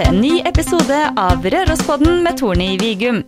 [0.00, 3.18] til en ny episode av Rørospodden med Torny Vigum.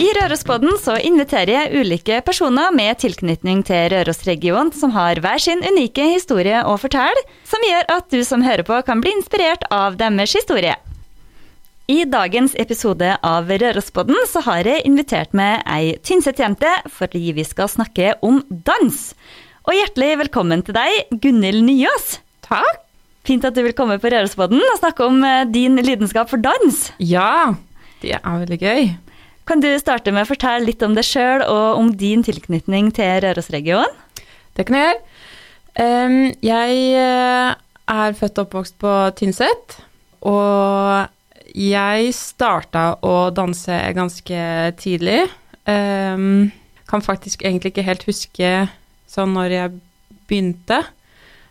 [0.00, 5.60] I Rørospodden så inviterer jeg ulike personer med tilknytning til Rørosregionen som har hver sin
[5.66, 9.98] unike historie å fortelle, som gjør at du som hører på kan bli inspirert av
[10.00, 10.78] deres historie.
[11.92, 17.68] I dagens episode av Rørospodden så har jeg invitert med ei Tynset-jente fordi vi skal
[17.72, 19.04] snakke om dans.
[19.68, 22.20] Og hjertelig velkommen til deg, Gunhild Nyås.
[22.46, 22.85] Takk.
[23.26, 26.86] Fint at du vil komme på Rørosbodden og snakke om eh, din lidenskap for dans.
[27.02, 27.56] Ja,
[28.04, 28.88] det er veldig gøy.
[29.46, 33.20] Kan du starte med å fortelle litt om deg sjøl og om din tilknytning til
[33.22, 34.02] Rørosregionen?
[34.56, 35.02] Det kan jeg gjøre.
[35.76, 37.50] Um, jeg eh,
[37.92, 39.74] er født og oppvokst på Tynset,
[40.24, 41.10] og
[41.52, 44.40] jeg starta å danse ganske
[44.80, 45.26] tidlig.
[45.68, 46.48] Um,
[46.88, 48.52] kan faktisk egentlig ikke helt huske
[49.10, 49.76] sånn når jeg
[50.30, 50.80] begynte.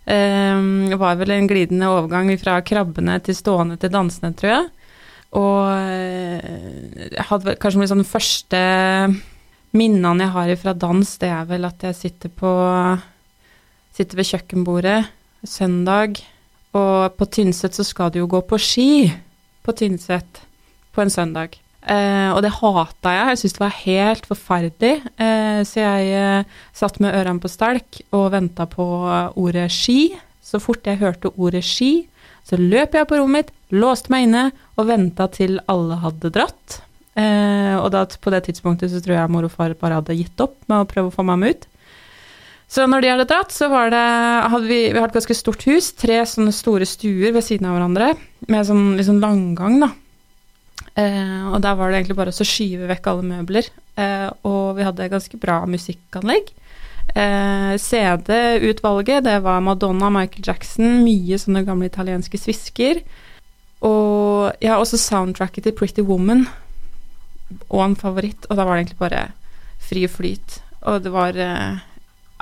[0.05, 4.67] Det var vel en glidende overgang fra krabbene til stående til dansende, tror jeg.
[5.35, 8.61] Og eh, jeg hadde kanskje liksom sånn første
[9.75, 12.53] minnene jeg har fra dans, det er vel at jeg sitter på
[13.95, 14.97] Sitter ved kjøkkenbordet
[15.47, 16.17] søndag,
[16.75, 18.89] og på Tynset så skal du jo gå på ski
[19.63, 20.41] på Tynset
[20.91, 21.55] på en søndag.
[21.85, 23.25] Uh, og det hata jeg.
[23.29, 24.93] Jeg syntes det var helt forferdelig.
[25.21, 28.87] Uh, så jeg uh, satt med ørene på stelk og venta på
[29.37, 30.15] ordet ski.
[30.45, 32.07] Så fort jeg hørte ordet ski,
[32.45, 34.43] så løp jeg på rommet mitt, låste meg inne
[34.77, 36.81] og venta til alle hadde dratt.
[37.17, 40.53] og da, på det tidspunktet så tror jeg mor og far bare hadde gitt opp
[40.69, 41.65] med å prøve å få med ut.
[42.69, 44.05] Så når de hadde dratt, så var det,
[44.53, 45.89] hadde vi, vi hadde et ganske stort hus.
[45.97, 48.13] Tre sånne store stuer ved siden av hverandre
[48.45, 49.89] med sånn liksom langgang, da.
[50.95, 53.69] Eh, og der var det egentlig bare å skyve vekk alle møbler.
[53.99, 56.51] Eh, og vi hadde ganske bra musikkanlegg.
[57.15, 63.01] Eh, CD-utvalget, det var Madonna, Michael Jackson, mye sånne gamle italienske svisker.
[63.85, 66.45] Og ja, også soundtracket til Pretty Woman.
[67.69, 68.47] Og en favoritt.
[68.49, 69.25] Og da var det egentlig bare
[69.85, 70.61] fri flyt.
[70.85, 71.83] Og det var eh,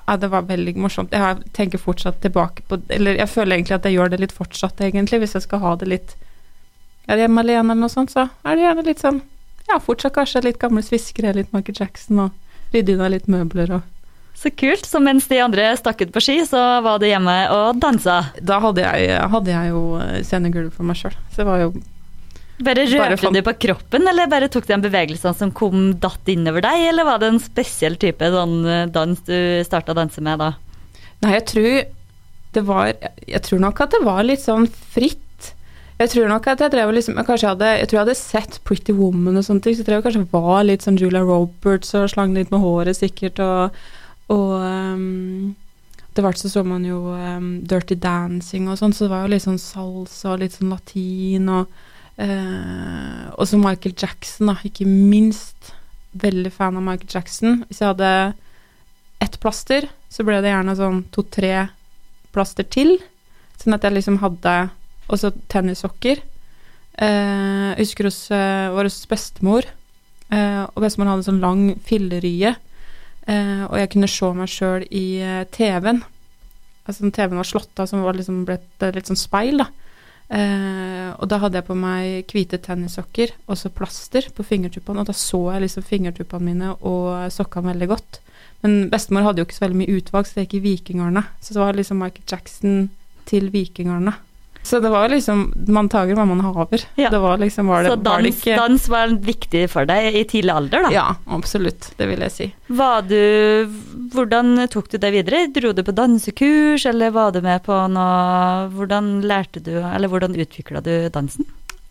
[0.05, 1.13] ja, det var veldig morsomt.
[1.15, 4.81] Jeg tenker fortsatt tilbake på Eller jeg føler egentlig at jeg gjør det litt fortsatt,
[4.81, 6.15] egentlig, hvis jeg skal ha det litt
[7.07, 9.21] er hjemme alene eller noe sånt, så er det gjerne litt sånn
[9.69, 13.89] Ja, fortsatt kanskje litt gamle sviskere, litt Michael Jackson, og rydde unna litt møbler og
[14.35, 14.85] så kult.
[14.89, 18.17] Så mens de andre stakk ut på ski, så var du hjemme og dansa?
[18.41, 19.83] Da hadde jeg, hadde jeg jo
[20.25, 21.15] scenegulvet for meg sjøl.
[21.31, 21.73] Så det var jo
[22.63, 26.63] Bare rørte du på kroppen, eller bare tok du en bevegelse som kom datt innover
[26.63, 28.59] deg, eller var det en spesiell type sånn
[28.93, 29.35] dans du
[29.65, 30.51] starta å danse med da?
[31.23, 31.71] Nei, jeg tror
[32.53, 32.91] det var
[33.25, 35.22] Jeg tror nok at det var litt sånn fritt
[36.01, 38.95] jeg tror nok at jeg drev liksom jeg hadde Jeg tror jeg hadde sett Pretty
[38.97, 42.09] Woman og sånne ting, så jeg tror jeg kanskje var litt sånn Julia Roberts og
[42.11, 43.77] slang litt med håret sikkert, og,
[44.33, 45.53] og um,
[46.13, 49.33] Etter hvert så så man jo um, Dirty Dancing og sånn, så det var jo
[49.33, 51.71] litt sånn salsa og litt sånn latin og
[52.21, 55.73] uh, Og så Michael Jackson, da, ikke minst.
[56.21, 57.63] Veldig fan av Michael Jackson.
[57.65, 58.11] Hvis jeg hadde
[59.25, 61.69] ett plaster, så ble det gjerne sånn to-tre
[62.35, 62.99] plaster til,
[63.57, 64.53] sånn at jeg liksom hadde
[65.09, 66.21] og så tennissokker.
[66.93, 69.67] Eh, jeg husker hos eh, vår bestemor,
[70.29, 72.55] eh, og bestemor hadde sånn lang fillerye,
[73.27, 76.03] eh, og jeg kunne se meg sjøl i uh, TV-en.
[76.83, 79.71] Altså TV-en var slått av, som var liksom blitt litt sånn speil, da.
[80.33, 85.09] Eh, og da hadde jeg på meg hvite tennissokker og så plaster på fingertuppene, og
[85.09, 88.19] da så jeg liksom fingertuppene mine og sokkene veldig godt.
[88.63, 91.25] Men bestemor hadde jo ikke så veldig mye utvalg, så det gikk i vikingarna.
[91.43, 92.77] Så det var liksom Michael Jackson
[93.29, 94.15] til Vikingarne.
[94.63, 96.85] Så det var liksom Man tager hva man haver.
[96.95, 97.09] Ja.
[97.11, 100.15] Det var liksom var det, Så dans var, det ikke, dans var viktig for deg
[100.15, 100.91] i tidlig alder, da?
[100.93, 101.89] Ja, absolutt.
[101.99, 102.47] Det vil jeg si.
[102.71, 103.19] Var du
[104.13, 105.43] Hvordan tok du deg videre?
[105.53, 110.39] Dro du på dansekurs, eller var du med på noe Hvordan lærte du, eller hvordan
[110.39, 111.47] utvikla du dansen?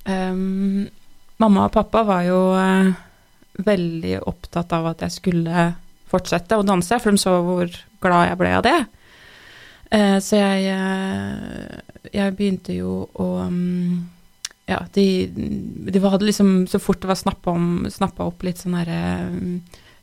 [0.09, 0.89] Um,
[1.39, 2.91] mamma og pappa var jo uh,
[3.63, 5.69] veldig opptatt av at jeg skulle
[6.11, 7.71] fortsette å danse, for de så hvor
[8.03, 8.79] glad jeg ble av det.
[9.93, 14.09] Uh, så jeg uh, jeg begynte jo å um,
[14.69, 19.61] Ja, de, de hadde liksom Så fort det var snappa, opp litt sånn herre um,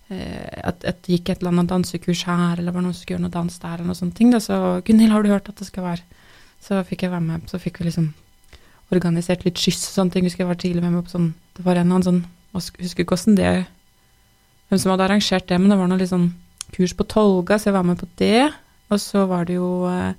[0.09, 3.27] at, at det gikk et eller annet dansekurs her, eller var noen som skulle gjøre
[3.27, 5.67] noe dans der, eller noe sånne ting, da, så 'Gunhild, har du hørt at det
[5.67, 6.17] skal være?'
[6.65, 8.07] Så fikk jeg være med, så fikk vi liksom
[8.89, 10.25] organisert litt skyss og sånne ting.
[10.27, 12.23] Husker jeg var tidlig med meg på sånn Det var en eller annen sånn
[12.57, 13.51] Jeg husker ikke hvordan det
[14.69, 16.31] Hvem som hadde arrangert det, men det var noe litt sånn
[16.73, 18.51] kurs på Tolga, så jeg var med på det.
[18.89, 20.13] Og så var det jo eh,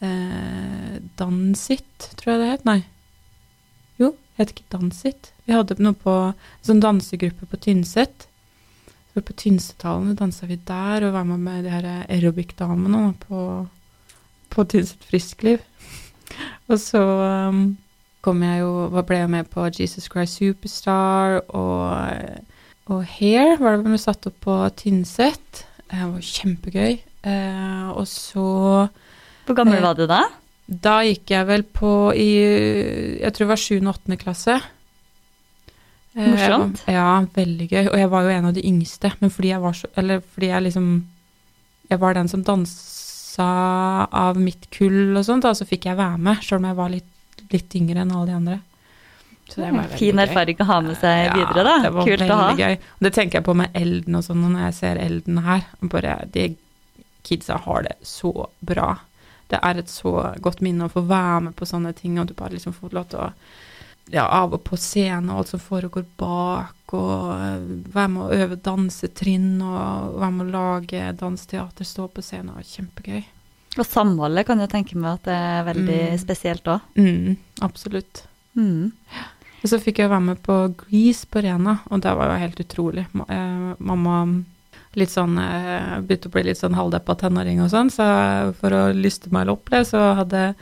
[0.00, 2.66] eh, Dansit, tror jeg det het.
[2.68, 2.80] Nei.
[4.00, 5.32] Jo, het ikke Dansit.
[5.46, 6.14] Vi hadde noe på
[6.64, 8.28] sånn dansegruppe på Tynset.
[9.12, 13.42] På Tynsethallen dansa vi der, og var med med de her aerobic-damene på,
[14.48, 15.60] på Tynset Friskliv.
[16.70, 17.02] og så
[17.50, 17.74] um,
[18.24, 22.40] kom jeg jo, ble jeg med på Jesus Christ Superstar og,
[22.88, 25.66] og Hair, var det vi satt opp på Tynset.
[25.90, 27.02] Det var kjempegøy.
[27.24, 28.88] Eh, og så
[29.46, 30.22] Hvor gammel Eh, var du da?
[30.68, 33.80] Da gikk jeg vel på i Jeg tror det var 7.
[33.86, 34.16] og 8.
[34.18, 34.60] klasse.
[36.14, 36.82] Eh, var- Morsomt.
[36.88, 37.86] Ja, veldig gøy.
[37.92, 40.46] Og jeg var jo en av de yngste, men fordi jeg var så Eller fordi
[40.48, 41.04] jeg liksom
[41.90, 46.18] Jeg var den som dansa av mitt kull og sånt, da, så fikk jeg være
[46.18, 47.04] med, sjøl om jeg var litt,
[47.52, 48.60] litt yngre enn alle de andre.
[49.48, 50.22] Så det var veldig Fin gøy.
[50.28, 51.78] erfaring å ha med seg videre, da.
[51.82, 52.54] det var Kult å ha.
[52.56, 52.78] gøy.
[53.00, 55.64] Det tenker jeg på med Elden og sånn, når jeg ser Elden her.
[55.82, 56.56] Bare De
[57.22, 58.96] kidsa har det så bra.
[59.52, 62.34] Det er et så godt minne å få være med på sånne ting, og du
[62.34, 63.32] bare liksom får lov til å
[64.10, 67.60] ja, av og på scenen og alt som foregår bak, og eh,
[67.94, 72.66] være med å øve dansetrinn, og være med å lage dansteater, stå på scenen, og
[72.66, 73.22] kjempegøy.
[73.78, 76.18] Og samholdet kan jeg tenke meg at det er veldig Mm.
[76.20, 76.80] spesielt òg.
[76.98, 78.24] Mm, absolutt.
[78.58, 78.90] Mm.
[79.62, 82.60] Og så fikk jeg være med på Grease på Rena, og det var jo helt
[82.66, 83.06] utrolig.
[83.28, 84.18] Eh, mamma
[84.98, 88.06] litt sånn, eh, begynte å bli litt sånn halvdeppa tenåring og sånn, så
[88.58, 90.52] for å lyste meg opp det, så hadde,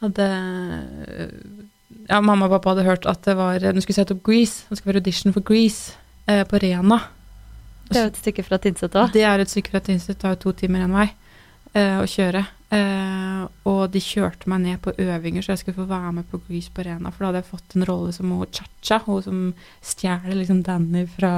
[0.00, 0.28] hadde
[2.08, 4.78] ja, mamma og pappa hadde hørt at det var, de skulle sette opp Grease, det
[4.78, 5.96] skulle være audition for Grease
[6.26, 7.02] eh, på Rena.
[7.90, 9.12] Det er jo et stykke fra Tynset òg.
[9.14, 11.08] Det er et stykke fra Tynset, det tar jo to timer en vei
[11.74, 12.44] eh, å kjøre.
[12.70, 16.38] Eh, og de kjørte meg ned på øvinger, så jeg skulle få være med på
[16.46, 17.10] Grease på Arena.
[17.10, 19.40] For da hadde jeg fått en rolle som hun Cha-Cha, hun som
[19.82, 21.32] stjeler liksom Danny fra,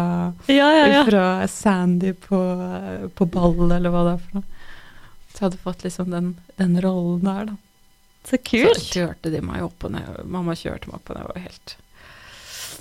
[0.53, 1.05] Ja, ja, ja.
[1.09, 2.41] fra Sandy på,
[3.17, 4.49] på ball, eller hva det er for noe.
[5.33, 7.57] Så jeg hadde fått liksom den, den rollen der, da.
[8.29, 8.77] Så kult.
[8.79, 10.21] Så kjørte de meg opp og ned.
[10.31, 11.73] Mamma kjørte meg opp og ned, var helt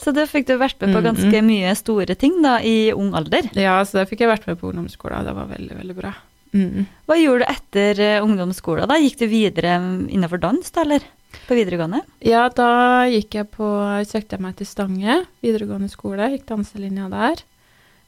[0.01, 3.47] Så da fikk du vært med på ganske mye store ting da, i ung alder.
[3.57, 6.11] Ja, så da fikk jeg vært med på ungdomsskolen, det var veldig, veldig bra.
[6.51, 6.85] Mm.
[7.07, 8.89] Hva gjorde du etter eh, ungdomsskolen?
[8.89, 8.99] da?
[8.99, 9.77] Gikk du videre
[10.11, 11.05] innenfor dans, da, eller?
[11.47, 12.01] På videregående?
[12.27, 13.67] Ja, da gikk jeg på
[14.07, 16.27] Søkte jeg meg til Stange videregående skole.
[16.33, 17.43] Gikk danselinja der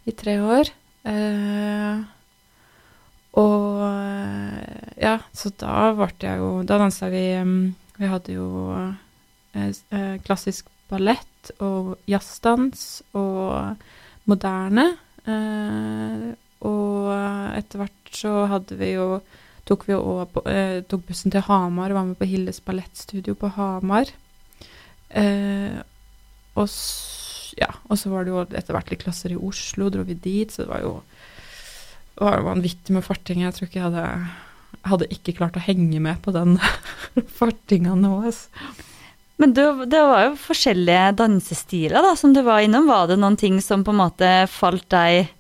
[0.04, 0.72] i tre år.
[1.07, 2.04] Eh,
[3.40, 7.63] og eh, ja, så da ble jeg jo Da dansa vi mm,
[7.98, 8.45] Vi hadde jo
[8.78, 13.80] eh, eh, klassisk ballett og jazzdans og
[14.30, 14.86] moderne.
[15.25, 16.31] Eh,
[16.68, 17.10] og
[17.57, 19.07] etter hvert så hadde vi jo
[19.68, 23.51] tok vi på, eh, tok bussen til Hamar og var med på Hildes ballettstudio på
[23.56, 24.12] Hamar.
[25.10, 25.80] Eh,
[26.60, 26.68] og,
[27.60, 30.51] ja, og så var det jo etter hvert litt klasser i Oslo, dro vi dit,
[30.51, 30.98] så det var jo
[32.13, 33.42] det var vanvittig med farting.
[33.42, 34.07] Jeg tror ikke jeg hadde
[34.89, 36.57] hadde ikke klart å henge med på den
[37.39, 38.18] fartinga nå.
[38.27, 38.50] Altså.
[39.42, 42.89] Men du, det var jo forskjellige dansestiler da, som du var innom.
[42.89, 45.31] Var det noen ting som på en måte falt deg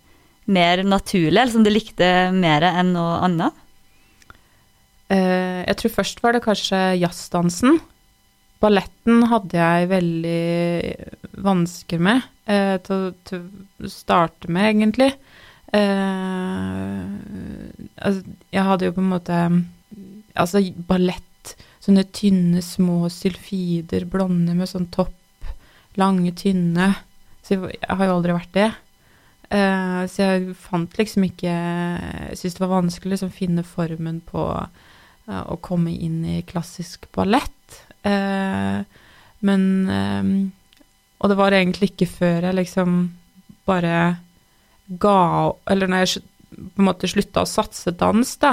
[0.47, 3.53] mer naturlig, eller som du likte mer enn noe annet?
[5.13, 7.79] Eh, jeg tror først var det kanskje jazzdansen.
[8.63, 10.43] Balletten hadde jeg veldig
[11.43, 15.09] vansker med eh, til, å- starte med, egentlig.
[15.73, 17.03] Eh,
[17.97, 18.23] altså,
[18.53, 19.39] jeg hadde jo på en måte
[20.33, 21.51] Altså, ballett,
[21.83, 25.45] sånne tynne, små sylfider, blonde med sånn topp,
[26.01, 26.87] lange, tynne.
[27.45, 28.71] Så jeg har jo aldri vært det.
[29.53, 34.19] Eh, så jeg fant liksom ikke Jeg syntes det var vanskelig å liksom finne formen
[34.25, 37.77] på uh, å komme inn i klassisk ballett.
[38.01, 38.81] Uh,
[39.45, 40.33] men um,
[41.21, 42.97] Og det var egentlig ikke før jeg liksom
[43.69, 43.97] bare
[44.99, 45.19] ga
[45.71, 48.51] Eller når jeg på en måte slutta å satse dans, da,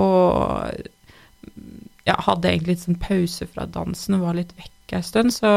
[0.00, 0.70] og
[2.08, 5.52] ja, hadde egentlig litt sånn pause fra dansen og var litt vekk en stund, så,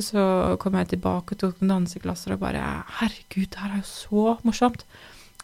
[0.00, 0.24] så
[0.62, 2.62] kom jeg tilbake og tok noen danseklasser og bare
[3.00, 4.86] Herregud, det her er jo så morsomt.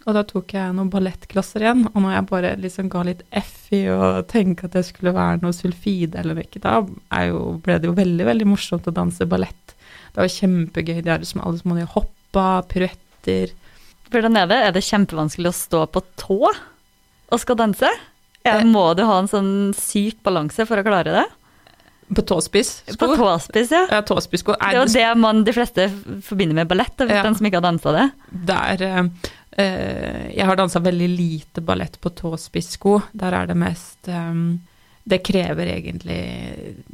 [0.07, 3.73] Og da tok jeg noen ballettklasser igjen, og når jeg bare liksom ga litt F
[3.75, 6.79] i å tenke at jeg skulle være noe sulfide eller ikke, da
[7.27, 9.75] jo, ble det jo veldig, veldig morsomt å danse ballett.
[10.15, 13.51] Det var kjempegøy, det er liksom alle som hadde hoppa, piruetter.
[14.13, 14.61] Hvordan er det?
[14.63, 17.91] Er det kjempevanskelig å stå på tå og skal danse?
[18.71, 21.27] Må du ha en sånn syk balanse for å klare det?
[22.15, 22.83] På tåspiss.
[22.99, 23.87] På tåspiss, ja.
[23.91, 24.55] Ja, tåspissko.
[24.61, 25.89] Det er jo det man de fleste
[26.23, 27.23] forbinder med ballett, Ja.
[27.27, 28.11] den som ikke har dansa det.
[28.47, 29.03] Der eh,
[29.59, 33.01] eh, Jeg har dansa veldig lite ballett på tåspissko.
[33.13, 34.61] Der er det mest um,
[35.03, 36.85] Det krever egentlig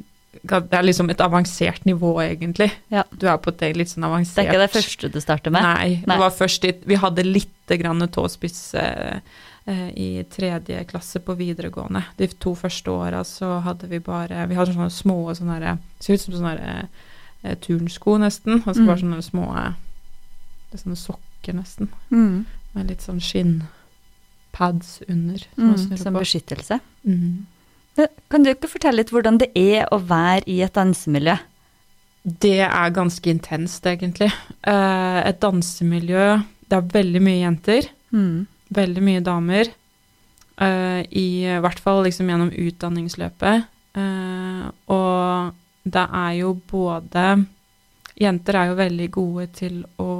[0.43, 2.73] Det er liksom et avansert nivå, egentlig.
[2.89, 3.05] Ja.
[3.13, 5.63] Du er på et litt sånn avansert Det er ikke det første du starter med.
[5.63, 5.89] Nei.
[6.07, 6.17] Nei.
[6.17, 9.21] Det var først i, Vi hadde lite grann tåspiss eh,
[9.95, 12.03] i tredje klasse på videregående.
[12.19, 16.19] De to første åra så hadde vi bare Vi hadde sånne små sånne der, Ser
[16.19, 16.89] ut som sånne der,
[17.45, 18.63] eh, turnsko, nesten.
[18.67, 19.73] Og så bare sånne små eh,
[20.75, 21.89] Sånne sokker, nesten.
[22.11, 22.45] Mm.
[22.73, 25.39] Med litt sånn skinnpads under.
[25.55, 26.81] som Mm, som beskyttelse.
[27.05, 27.47] Mm.
[28.31, 31.37] Kan du ikke fortelle litt hvordan det er å være i et dansemiljø?
[32.25, 34.33] Det er ganske intenst, egentlig.
[34.65, 37.89] Eh, et dansemiljø Det er veldig mye jenter.
[38.13, 38.47] Mm.
[38.73, 39.71] Veldig mye damer.
[40.63, 43.69] uh, I hvert fall liksom gjennom utdanningsløpet.
[43.93, 45.53] Uh, og
[45.83, 47.27] det er jo både
[48.23, 50.11] Jenter er jo veldig gode til å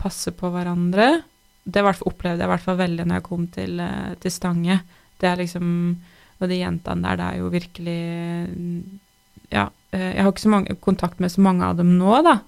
[0.00, 1.22] passe på hverandre.
[1.62, 4.80] Det opplevde jeg i hvert fall veldig når jeg kom til, eh, til Stange.
[5.20, 5.96] Det er liksom
[6.42, 8.00] Og de jentene der, det er jo virkelig
[9.52, 12.40] Ja, jeg har ikke så mange kontakt med så mange av dem nå, da.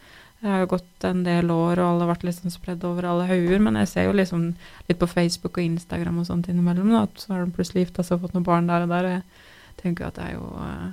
[0.45, 3.25] Det har jo gått en del år, og alle har vært liksom spredd over alle
[3.31, 3.63] hauger.
[3.65, 4.43] Men jeg ser jo liksom
[4.91, 8.05] litt på Facebook og Instagram og sånt innimellom, da, at så har de plutselig gifta
[8.05, 9.09] seg og fått noen barn der og der.
[9.09, 10.91] Og jeg tenker at det er jo eh,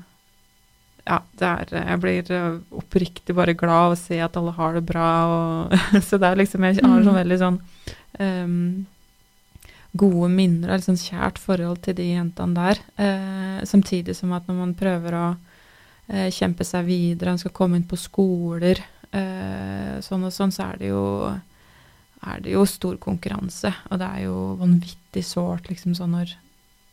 [1.01, 4.79] Ja, det er Jeg blir eh, oppriktig bare glad av å se at alle har
[4.79, 5.75] det bra, og
[6.07, 7.59] Så det er liksom Jeg har sånn veldig sånn
[8.23, 8.55] um,
[9.91, 12.79] gode minner og liksom kjært forhold til de jentene der.
[12.95, 17.81] Uh, samtidig som at når man prøver å uh, kjempe seg videre, man skal komme
[17.81, 18.79] inn på skoler,
[19.13, 21.05] sånn og sånn, så er det jo
[22.21, 23.71] er det jo stor konkurranse.
[23.89, 26.35] Og det er jo vanvittig sårt liksom sånn når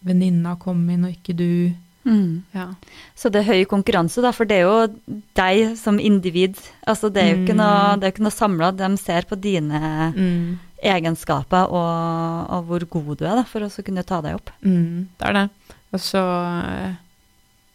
[0.08, 1.74] venninna kommer inn og ikke du.
[2.08, 2.42] Mm.
[2.54, 2.70] Ja.
[3.18, 6.56] Så det er høy konkurranse, da, for det er jo deg som individ.
[6.88, 7.60] Altså, det er jo ikke Mm.
[7.60, 8.70] noe, det er ikke noe samla.
[8.72, 13.84] De ser på dine Mm, egenskaper og, og hvor god du er da, for å
[13.84, 14.50] kunne ta deg opp.
[14.62, 15.50] mm, det er det.
[15.92, 16.94] Og så eh,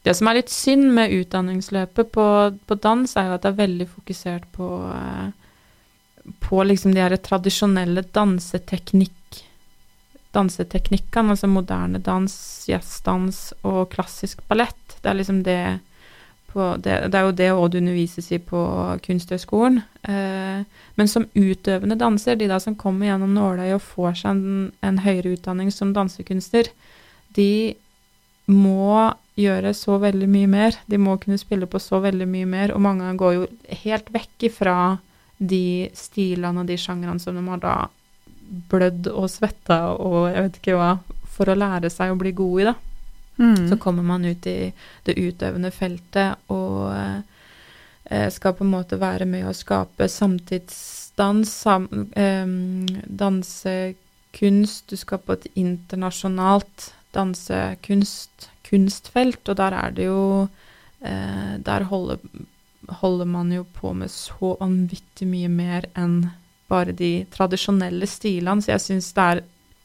[0.03, 2.25] Det som er litt synd med utdanningsløpet på,
[2.67, 5.31] på dans, er jo at det er veldig fokusert på eh,
[6.39, 9.19] på liksom de her tradisjonelle danseteknikk
[10.33, 14.95] danseteknikkene, altså moderne dans, jazzdans og klassisk ballett.
[15.01, 15.79] Det er liksom det
[16.53, 18.59] på Det, det er jo det òg det undervises i på
[19.05, 19.79] Kunsthøgskolen.
[20.05, 24.71] Eh, men som utøvende danser, de da som kommer gjennom nåløyet og får seg en,
[24.81, 26.69] en høyere utdanning som dansekunstner,
[27.33, 27.73] de
[28.45, 30.77] må gjøre så veldig mye mer.
[30.89, 33.49] De må kunne spille på så veldig mye mer, og mange går jo
[33.83, 34.77] helt vekk ifra
[35.37, 37.75] de stilene og de sjangrene som de har da
[38.69, 40.91] blødd og svetta og jeg vet ikke hva,
[41.33, 42.75] for å lære seg å bli god i, da.
[43.41, 43.69] Mm.
[43.69, 44.71] Så kommer man ut i
[45.07, 51.87] det utøvende feltet og eh, skal på en måte være med å skape samtidsdans, sam,
[52.13, 52.45] eh,
[53.23, 54.85] dansekunst.
[54.93, 60.47] Du skal på et internasjonalt dansekunst, kunstfelt, og der er det jo
[61.01, 62.17] eh, Der holder,
[63.01, 66.31] holder man jo på med så vanvittig mye mer enn
[66.71, 69.43] bare de tradisjonelle stilene, så jeg syns det er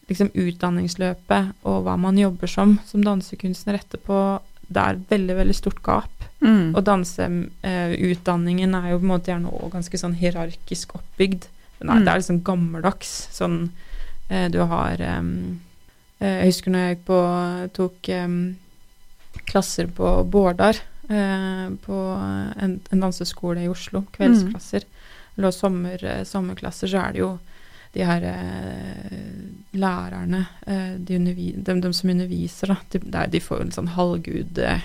[0.09, 5.83] liksom utdanningsløpet og hva man jobber som som dansekunstner etterpå, det er veldig, veldig stort
[5.85, 6.25] gap.
[6.41, 6.75] Mm.
[6.77, 11.49] Og danseutdanningen er jo på en måte gjerne òg ganske sånn hierarkisk oppbygd.
[11.49, 11.55] Er,
[11.87, 12.05] Mm.
[12.05, 13.11] Det er liksom gammeldags.
[13.31, 13.71] Sånn
[14.29, 15.23] eh, du har eh,
[16.19, 17.19] Jeg husker når jeg på
[17.77, 18.57] tok em,
[19.49, 20.77] klasser på Bårdar,
[21.09, 21.99] eh, på
[22.61, 24.85] en, en danseskole i Oslo, kveldsklasser.
[25.39, 27.33] Eller sommer, eh, sommerklasser, så er det jo
[27.95, 29.17] de her eh,
[29.81, 33.73] lærerne, eh, de, undervi de, de som underviser, da, de, det er- de får en
[33.73, 34.83] sånn halvgud eh,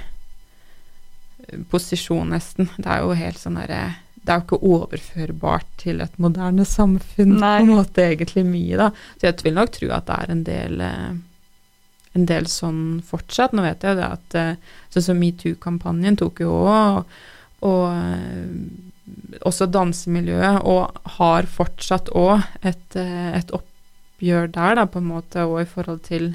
[2.29, 2.69] nesten.
[2.77, 7.33] Det er jo helt sånn derre Det er jo ikke overførbart til et moderne samfunn,
[7.41, 7.57] Nei.
[7.59, 8.85] på en måte, egentlig mye, da.
[9.19, 11.09] Så jeg vil nok tro at det er en del eh,
[12.13, 13.53] en del sånn fortsatt.
[13.55, 14.55] Nå vet jeg det at eh,
[14.93, 18.83] sånn som metoo-kampanjen tok jo òg, og, og eh,
[19.43, 25.45] også dansemiljøet, og har fortsatt òg et, eh, et oppgjør der, da, på en måte,
[25.49, 26.33] og i forhold til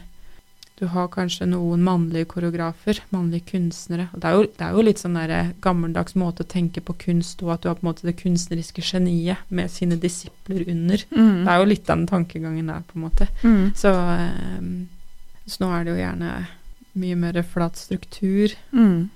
[0.78, 4.04] Du har kanskje noen mannlige koreografer, mannlige kunstnere.
[4.14, 6.94] og Det er jo, det er jo litt sånn der gammeldags måte å tenke på
[7.02, 11.02] kunst og at du har på en måte det kunstneriske geniet med sine disipler under.
[11.10, 11.42] Mm.
[11.42, 13.26] Det er jo litt den tankegangen der, på en måte.
[13.42, 13.74] Mm.
[13.74, 14.70] Så, eh,
[15.48, 16.32] så nå er det jo gjerne
[16.98, 18.52] mye mer flat struktur.
[18.72, 19.08] Mm.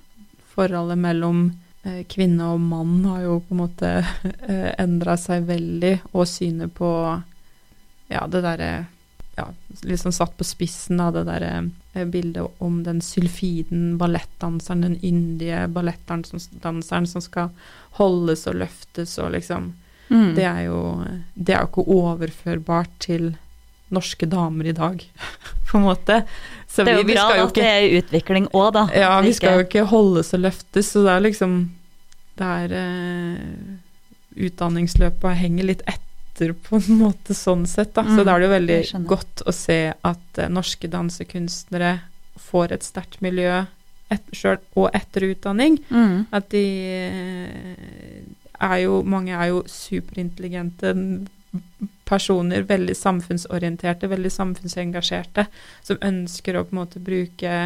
[0.53, 1.45] Forholdet mellom
[1.85, 3.93] eh, kvinne og mann har jo på en måte
[4.51, 6.91] eh, endra seg veldig, og synet på
[8.13, 8.73] ja, det derre
[9.37, 9.47] ja,
[9.89, 11.53] liksom satt på spissen av det derre
[11.95, 17.55] eh, bildet om den sylfiden ballettdanseren, den yndige ballettdanseren som skal
[18.01, 19.73] holdes og løftes og liksom
[20.13, 20.35] Mm.
[20.37, 20.81] det er jo
[21.35, 23.37] Det er jo ikke overførbart til
[23.93, 25.05] norske damer i dag,
[25.73, 26.23] på en måte.
[26.69, 28.87] Så det er jo vi, vi bra jo at det er utvikling òg, da.
[28.97, 31.59] Ja, vi skal jo ikke holdes og løftes, så det er liksom
[32.41, 33.75] Det er uh,
[34.49, 38.07] Utdanningsløpet henger litt etter på en måte sånn sett, da.
[38.09, 41.99] så Mm, da er det jo veldig godt å se at uh, norske dansekunstnere
[42.41, 43.65] får et sterkt miljø
[44.13, 45.77] et, selv, og etter utdanning.
[45.93, 46.25] Mm.
[46.33, 46.65] At de
[47.13, 48.25] uh,
[48.63, 50.95] er jo Mange er jo superintelligente
[52.13, 55.47] personer, veldig samfunnsorienterte, veldig samfunnsengasjerte,
[55.83, 57.57] som ønsker å på en måte bruke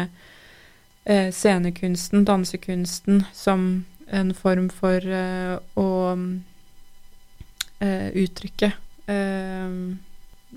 [1.05, 3.67] eh, scenekunsten, dansekunsten, som
[4.07, 5.87] en form for eh, å
[7.83, 8.71] eh, uttrykke
[9.11, 9.73] eh,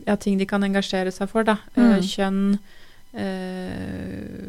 [0.07, 1.59] ja, ting de kan engasjere seg for, da.
[1.75, 2.03] Eh, Mm.
[2.07, 2.59] kjønn,
[3.15, 4.47] eh,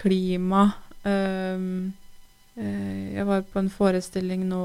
[0.00, 0.64] klima
[2.56, 4.60] Jeg var på en forestilling nå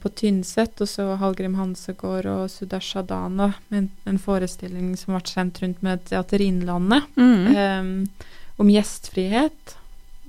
[0.00, 5.60] på Tynset, og så Hallgrim Hansegård og Sudarsha Dana med en, forestilling som ble sendt
[5.60, 7.46] rundt med Teater Innlandet, Mm.
[7.56, 9.76] eh, om gjestfrihet.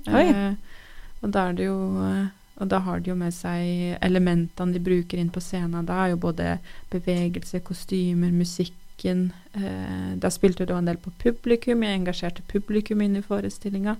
[0.06, 0.54] Eh,
[1.22, 2.26] og da er det jo eh,
[2.58, 5.84] og da har de jo med seg elementene de bruker inn på scenen.
[5.84, 6.58] Da er jo både
[6.90, 9.32] bevegelse, kostymer, musikken.
[9.52, 11.82] Eh, da spilte du en del på publikum.
[11.84, 13.96] Jeg engasjerte publikum inn i forestillinga.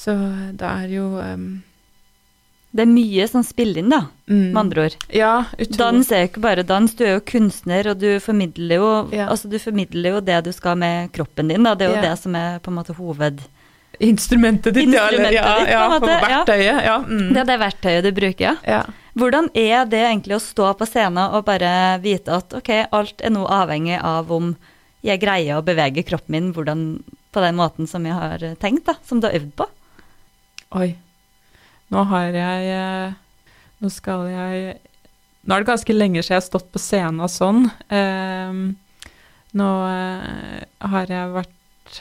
[0.00, 0.14] Så
[0.56, 1.62] det er jo um,
[2.70, 4.96] Det er mye som spiller inn, da, mm, med andre ord.
[5.10, 5.78] Ja, utrolig.
[5.80, 9.26] Dans er jo ikke bare dans, du er jo kunstner, og du formidler jo, Ja.
[9.26, 11.64] altså, du formidler jo det du skal med kroppen din.
[11.66, 11.74] Da.
[11.74, 12.10] Det er jo Ja.
[12.10, 13.40] det som er på en måte hoved...
[14.00, 14.86] Instrumentet ditt.
[14.86, 16.84] Instrumentet ja, ditt, ja, på verktøyet.
[16.86, 16.98] Ja.
[17.04, 17.34] Mm.
[17.34, 18.54] Det er det verktøyet du bruker, ja.
[18.64, 18.84] ja.
[19.18, 23.34] Hvordan er det egentlig å stå på scenen og bare vite at ok, alt er
[23.34, 24.54] nå avhengig av om
[25.02, 27.02] jeg greier å bevege kroppen min hvordan,
[27.34, 29.66] på den måten som jeg har tenkt, da, som du har øvd på?
[30.80, 30.94] Oi.
[31.90, 33.14] Nå har jeg eh,
[33.82, 34.76] Nå skal jeg
[35.46, 37.62] Nå er det ganske lenge siden jeg har stått på scenen og sånn.
[37.88, 38.58] Ehm,
[39.56, 40.60] nå eh,
[40.92, 41.96] har jeg vært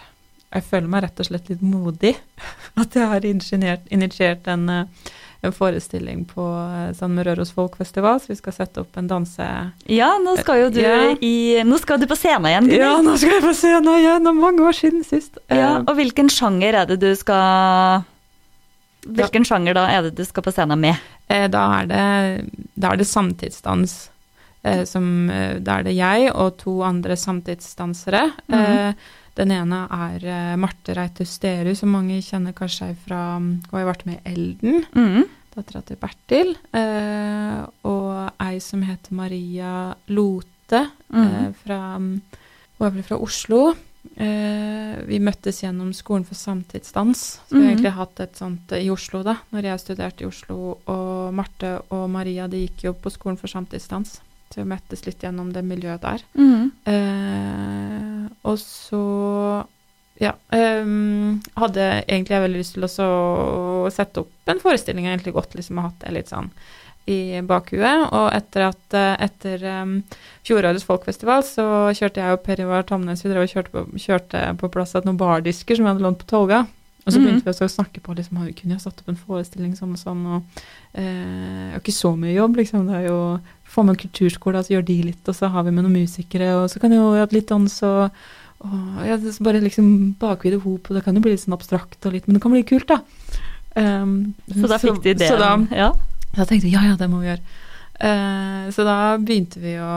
[0.52, 2.12] Jeg føler meg rett og slett litt modig.
[2.82, 5.10] At jeg har initiert, en, eh,
[5.46, 9.48] en forestilling på San sånn med Røros Folkfestival, så vi skal sette opp en danse...
[9.88, 11.14] Ja, nå skal jo du Ja.
[11.24, 12.68] i Nå skal du på scenen igjen.
[12.74, 12.82] Gunnar.
[12.84, 14.26] Ja, nå skal jeg på scenen igjen!
[14.28, 15.40] Det er mange år siden sist.
[15.48, 18.04] Ja, Eh, og hvilken sjanger er det du skal
[19.08, 20.96] Hvilken sjanger da er det du skal på scenen med?
[21.30, 24.10] Eh, da, er det, da er det samtidsdans.
[24.64, 28.26] Eh, som, eh, da er det jeg og to andre samtidsdansere.
[28.50, 28.60] Mhm.
[28.60, 28.94] Eh,
[29.40, 34.06] den ene er Marte Reite Sterud, som mange kjenner kanskje fra Hun har jo vært
[34.06, 35.24] med i Elden, Mm.
[35.56, 36.56] dattera til Bertil.
[36.74, 41.24] Eh, og ei som heter Maria Lote, Mm.
[41.24, 42.22] eh, fra Hun
[42.82, 43.76] er vel fra Oslo.
[44.20, 47.40] Eh, vi møttes gjennom Skolen for samtidsdans.
[47.48, 47.78] Så vi har Mhm.
[47.78, 50.78] egentlig hatt et sånt eh, i Oslo, da, når jeg studerte i Oslo.
[50.88, 54.20] Og Marte og Maria de gikk jo på Skolen for samtidsdans.
[54.52, 56.22] Så vi møttes litt gjennom det miljøet der.
[56.36, 56.72] Mm.
[56.88, 59.66] Uh, og så
[60.20, 60.34] ja.
[60.52, 65.06] Um, hadde egentlig jeg veldig lyst til å sette opp en forestilling.
[65.06, 66.50] Jeg har egentlig godt liksom hatt det litt sånn
[67.08, 68.10] i bakhuet.
[68.14, 69.96] Og etter at eh, etter um,
[70.48, 71.64] fjorårets folkfestival så
[71.96, 75.06] kjørte jeg og Per Ivar Tamnes vi drev og kjørte på, kjørte på plass at
[75.06, 76.66] noen bardisker som vi hadde lånt på Tolga.
[77.08, 77.26] Og så Mhm.
[77.26, 79.94] begynte vi også å snakke på liksom, vi kunne ha satt opp en forestilling sånn
[79.96, 80.26] og sånn.
[80.36, 80.44] Og
[81.00, 82.86] eh, ikke så mye jobb, liksom.
[82.88, 85.72] Det er jo få med en kulturskole, så gjør de litt, og så har vi
[85.72, 88.12] med noen musikere, og så kan jo vi ha litt dans og,
[88.66, 92.14] og ja, bare liksom bakvide hop, og det kan jo bli litt sånn abstrakt og
[92.14, 93.00] litt, men det kan bli kult, da.
[93.78, 95.30] Um, Så da fikk de ideen?
[95.30, 95.92] Så da, ja.
[96.36, 97.44] Da tenkte jeg ja, ja, det må vi gjøre.
[98.00, 99.94] Uh, så da begynte vi å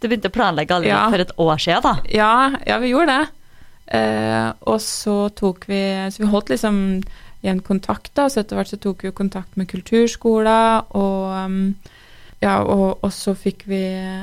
[0.00, 1.10] Du begynte å planlegge allerede Ja.
[1.10, 1.94] for et år siden, da?
[2.08, 2.32] Ja,
[2.64, 3.26] ja vi gjorde det.
[3.88, 5.80] Uh, og så tok vi
[6.12, 7.02] Så vi holdt liksom
[7.42, 8.28] igjen kontakt, da.
[8.28, 11.76] Så etter hvert så tok vi kontakt med kulturskolen, og um,
[12.42, 13.78] ja, og, og så fikk vi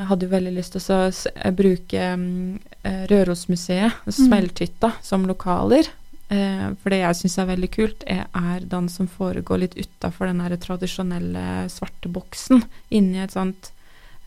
[0.08, 5.88] Hadde jo veldig lyst til å bruke um, Rørosmuseet, Smelthytta, som lokaler.
[6.30, 10.26] Eh, for det jeg syns er veldig kult, er, er dans som foregår litt utafor
[10.32, 12.64] den der tradisjonelle svarte boksen.
[12.90, 13.72] Inni et sånt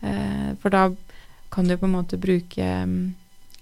[0.01, 0.85] eh, For da
[1.51, 3.15] kan du på en måte bruke um,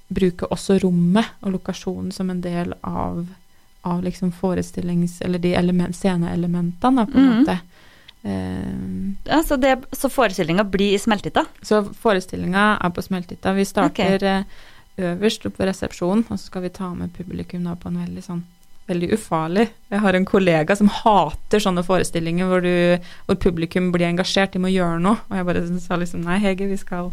[0.10, 3.26] bruke også rommet og lokasjonen som en del av,
[3.84, 5.18] av liksom forestillings...
[5.22, 7.40] Eller de element, sceneelementene, på en Mhm.
[7.42, 7.58] måte.
[8.24, 11.46] Uh, Ja, så, det- så forestillinga blir i Smelthytta?
[11.62, 13.54] så forestillinga er på Smelthytta.
[13.54, 14.44] Vi starter eh,
[14.98, 18.24] øverst oppe ved resepsjonen, og så skal vi ta med publikum da på en veldig
[18.26, 18.46] sånn
[18.88, 19.66] Veldig ufarlig.
[19.92, 24.62] Jeg har en kollega som hater sånne forestillinger hvor, du, hvor publikum blir engasjert, de
[24.64, 25.20] må gjøre noe.
[25.28, 27.10] Og jeg bare sa liksom nei, Hege, vi skal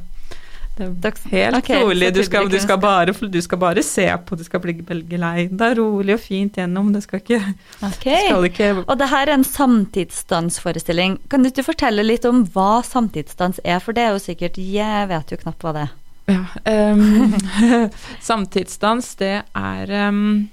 [0.74, 2.08] det er helt okay, rolig.
[2.14, 5.44] Du skal, du, skal bare, du skal bare se på, du skal bli veldig lei.
[5.46, 6.88] Det er rolig og fint gjennom.
[6.94, 7.38] Det skal ikke,
[7.78, 8.24] okay.
[8.26, 11.20] skal ikke Og det her er en samtidsdansforestilling.
[11.30, 15.10] Kan du ikke fortelle litt om hva samtidsdans er, for det er jo sikkert Jeg
[15.14, 15.94] vet jo knapt hva det er.
[16.26, 16.46] Ja.
[16.92, 17.34] um,
[18.20, 20.48] samtidsdans, det er um,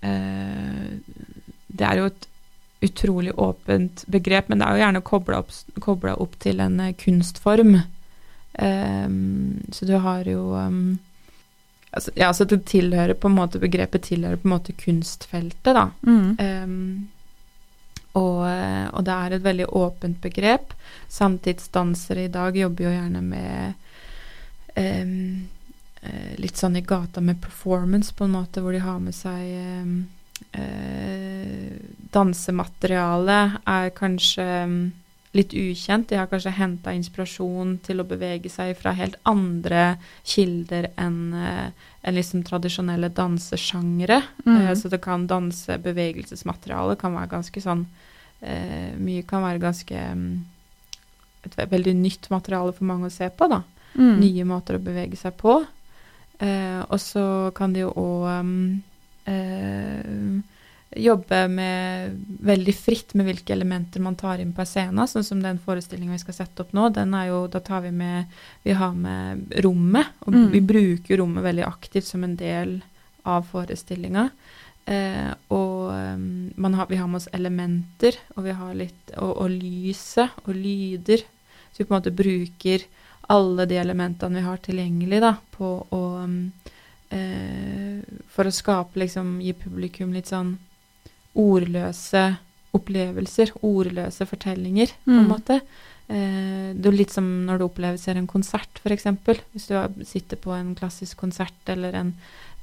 [0.00, 0.92] uh,
[1.66, 2.28] Det er jo et
[2.84, 5.52] utrolig åpent begrep, men det er jo gjerne kobla opp,
[6.20, 7.78] opp til en eh, kunstform.
[8.54, 14.38] Um, så du har jo altså, Ja, så det tilhører på en måte Begrepet tilhører
[14.38, 15.88] på en måte kunstfeltet, da.
[16.06, 17.08] Mm.
[18.14, 20.74] Og, eh, og det er et veldig åpent begrep.
[21.10, 23.83] Samtidsdansere i dag jobber jo gjerne med
[24.80, 29.40] eh, litt sånn i gata med performance, på en måte, hvor de har med seg
[29.60, 29.94] eh,
[30.60, 31.72] eh,
[32.14, 34.46] Dansematerialet er kanskje
[35.34, 36.08] litt ukjent.
[36.10, 41.68] De har kanskje henta inspirasjon til å bevege seg fra helt andre kilder enn eh,
[42.04, 44.20] en liksom tradisjonelle dansesjangre.
[44.44, 44.56] Mm.
[44.60, 47.86] Eh, så det kan danse bevegelsesmateriale kan være ganske sånn
[48.44, 50.02] eh, Mye kan være ganske
[51.44, 53.62] et veldig nytt materiale for mange å se på, da.
[53.94, 54.16] Mm.
[54.20, 55.60] Nye måter å bevege seg på.
[56.38, 58.48] Eh, og så kan de jo òg
[60.94, 62.12] jobbe med
[62.46, 65.08] veldig fritt med hvilke elementer man tar inn på scenen.
[65.10, 67.90] Sånn som den forestillinga vi skal sette opp nå, den er jo, da tar vi
[67.94, 68.30] med
[68.64, 70.06] Vi har med rommet.
[70.26, 70.50] Og Mm.
[70.52, 72.82] vi bruker rommet veldig aktivt som en del
[73.24, 74.30] av forestillinga.
[74.86, 75.90] Eh, og
[76.56, 80.54] man har, vi har med oss elementer, og vi har litt Og, og lyset og
[80.54, 81.18] lyder.
[81.72, 82.82] Så vi på en måte bruker
[83.28, 86.52] alle de elementene vi har tilgjengelig da, på å um,
[87.10, 88.00] eh,
[88.34, 90.56] For å skape, liksom, gi publikum litt sånn
[91.38, 92.36] ordløse
[92.74, 95.28] opplevelser, ordløse fortellinger, på en Mm.
[95.30, 95.60] måte.
[96.08, 99.04] Eh, det er litt som når du opplever ser en konsert, f.eks.
[99.54, 102.14] Hvis du sitter på en klassisk konsert eller en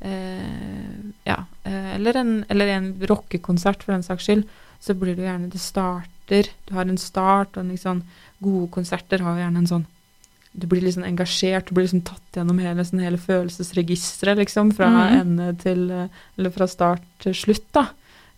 [0.02, 4.44] eh, ja, eh, eller en, eller en rockekonsert, for den saks skyld,
[4.82, 8.04] så blir det jo gjerne Det starter Du har en start, og liksom
[8.42, 9.86] Gode konserter har gjerne en sånn
[10.52, 14.90] Du blir liksom engasjert, du blir liksom tatt gjennom hele, sånn, hele følelsesregisteret, liksom, fra
[14.92, 15.16] mm.
[15.22, 17.88] ende til Eller fra start til slutt, da.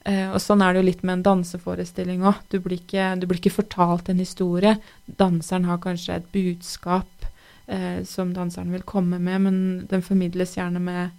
[0.04, 2.42] Eh, og sånn er det jo litt med en danseforestilling òg.
[2.52, 4.76] Du, du blir ikke fortalt en historie.
[5.06, 7.28] Danseren har kanskje et budskap
[7.68, 11.14] eh, som danseren vil komme med, men den formidles gjerne med,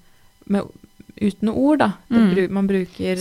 [0.45, 0.69] med
[1.17, 1.93] uten ord, da.
[2.11, 2.51] Mm.
[2.53, 3.17] man bruker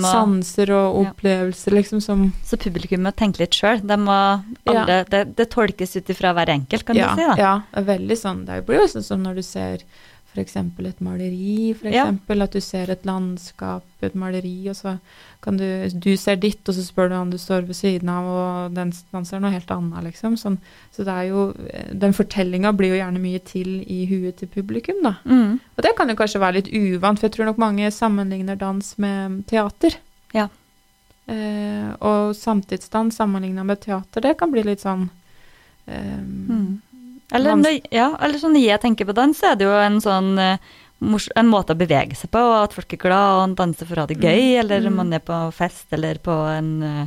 [0.00, 1.10] må sanser og Ja.
[1.10, 3.80] opplevelser, liksom, som Så publikum må tenke litt sjøl.
[3.86, 7.28] Det, det tolkes ut ifra hver enkelt, kan ja, du si.
[7.28, 7.36] da.
[7.36, 8.44] Ja, veldig sånn.
[8.46, 9.78] Det blir jo sånn som når du ser
[10.36, 10.56] f.eks.
[10.56, 12.06] et maleri, for Ja.
[12.12, 14.98] At du ser et landskap, et maleri, og så
[15.42, 18.24] kan du Du ser ditt, og så spør du han du står ved siden av,
[18.24, 20.36] og den danser noe helt annet, liksom.
[20.36, 20.58] Sånn,
[20.92, 21.54] så det er jo
[21.94, 25.16] Den fortellinga blir jo gjerne mye til i huet til publikum, da.
[25.24, 25.58] Mm.
[25.76, 28.98] Og det kan jo kanskje være litt uvant, for jeg tror nok mange sammenligner dans
[28.98, 29.96] med teater.
[30.34, 30.48] Ja.
[31.26, 35.08] Eh, og samtidsdans sammenligna med teater, det kan bli litt sånn
[35.86, 36.82] eh, Mm.
[37.34, 40.74] Eller, ja, eller sånn jeg tenker på dans, så er det jo en sånn eh,
[41.00, 44.04] en måte å bevege seg på, og at folk er glad og danser for å
[44.04, 44.96] ha det gøy, Mm, eller mm.
[44.96, 47.06] man er på fest eller på en eh,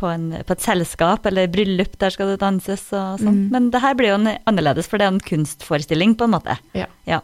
[0.00, 3.42] på, en, på et selskap eller bryllup, der skal det danses og sånn.
[3.44, 3.48] Mm.
[3.52, 6.56] Men det her blir jo en, annerledes, for det er en kunstforestilling, på en måte.
[6.76, 7.20] Ja.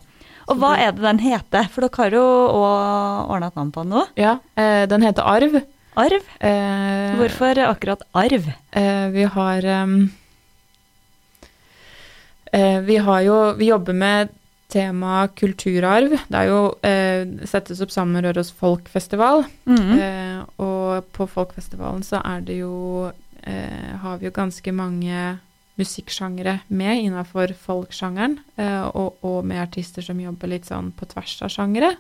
[0.47, 1.71] Og hva er det den heter?
[1.73, 4.05] For dere har jo òg ordna et navn på den nå.
[4.21, 5.57] Ja, eh, den heter Arv.
[5.97, 6.29] Arv.
[6.45, 8.51] Eh, Hvorfor akkurat arv?
[8.77, 9.97] Eh, vi har eh,
[12.57, 14.31] Vi har jo Vi jobber med
[14.73, 16.17] tema kulturarv.
[16.29, 19.45] Det er jo eh, settes opp sammen med Røros Folkfestival.
[19.69, 19.93] Mm.
[19.95, 23.11] Eh, og på Folkfestivalen så er det jo
[23.43, 25.39] eh, Har vi jo ganske mange
[25.77, 31.35] musikksjangere med innenfor folksjangeren, eh, og, og med artister som jobber litt sånn på tvers
[31.45, 31.93] av sjangere.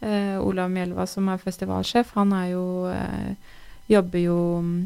[0.00, 3.58] Eh, Olav Mjelva, som er festivalsjef, han er jo eh,
[3.90, 4.80] Jobber jo mm,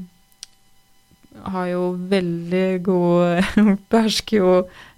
[1.53, 3.59] Har jo veldig god
[3.93, 4.94] Behersker jo eh, eh,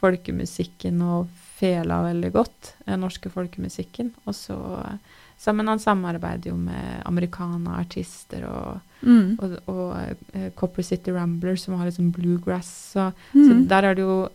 [0.00, 2.74] folkemusikken og fela veldig godt.
[2.86, 4.12] Den norske folkemusikken.
[4.26, 4.98] Og så eh,
[5.38, 9.36] Sammen han samarbeider jo med americana artister og, Mm.
[9.38, 9.92] og, og
[10.34, 12.66] eh, Copper City Rambler, som har liksom bluegrass.
[12.96, 13.68] Så, så Mm.
[13.68, 14.28] der er det jo,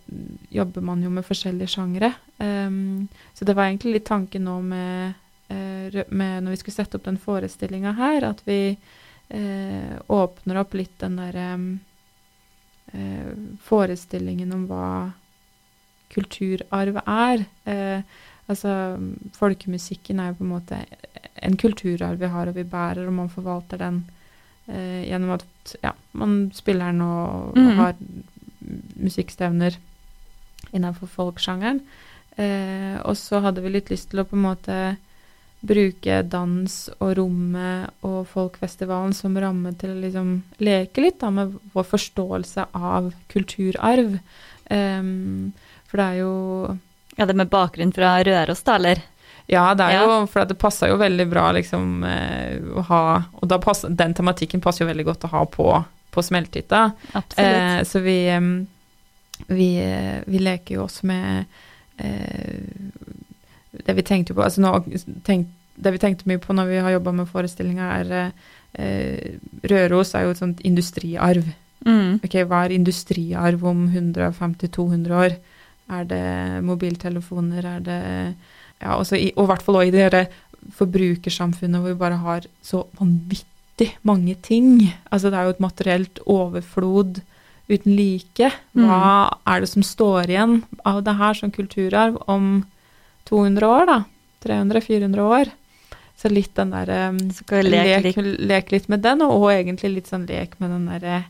[0.50, 2.14] jobber man jo med forskjellige sjangere.
[2.40, 5.14] Um, så det var egentlig litt tanken nå med,
[5.50, 8.78] eh, med Når vi skulle sette opp den forestillinga her, at vi
[9.30, 11.80] eh, åpner opp litt den derre eh,
[13.64, 14.88] forestillingen om hva
[16.14, 17.46] kulturarv er.
[17.70, 18.02] Eh,
[18.52, 18.74] altså,
[19.38, 20.82] folkemusikken er jo på en måte
[21.44, 24.04] en kulturarv vi har, og vi bærer, og man forvalter den
[24.68, 27.66] eh, gjennom at ja, man spiller den og, mm.
[27.66, 27.96] og har
[29.04, 29.80] musikkstevner
[30.74, 31.82] innenfor folksjangeren.
[32.38, 34.78] Eh, og så hadde vi litt lyst til å på en måte
[35.64, 41.54] bruke dans og rommet og folkfestivalen som ramme til å liksom leke litt da, med
[41.74, 44.18] vår forståelse av kulturarv.
[44.70, 45.54] Um,
[45.88, 46.34] for det er jo
[47.16, 49.02] Ja, det med bakgrunn fra Røros, da, eller?
[49.48, 50.04] Ja, det er Ja.
[50.08, 53.02] jo For det passer jo veldig bra liksom eh, å ha
[53.42, 55.68] Og da passer, den tematikken passer jo veldig godt å ha på,
[56.16, 56.86] på Smelthytta.
[57.12, 57.40] Absolutt.
[57.40, 58.18] Eh, så vi,
[59.52, 61.46] vi, eh, vi leker jo også med
[62.00, 62.64] eh,
[63.74, 64.72] Det vi tenkte på altså nå,
[65.26, 68.34] tenk, Det vi tenkte mye på når vi har jobba med forestillinga, er
[68.78, 69.40] eh,
[69.72, 71.48] Røros er jo et sånt industriarv.
[71.86, 72.20] mm.
[72.24, 75.38] Ok, Hva er industriarv om 150-200 år?
[75.90, 77.66] Er det mobiltelefoner?
[77.66, 78.02] Er det
[78.84, 80.28] Ja, også i, og i hvert fall også i det
[80.78, 84.94] forbrukersamfunnet hvor vi bare har så vanvittig mange ting.
[85.12, 87.22] Altså det er jo et materielt overflod
[87.72, 88.52] uten like.
[88.76, 92.66] Hva er det som står igjen av det her som kulturarv om
[93.30, 94.00] 200 år, da?
[94.46, 95.52] 300-400 år?
[96.20, 97.20] Så litt den derre um,
[97.66, 101.24] lek, lek litt med den, og egentlig litt sånn lek med den derre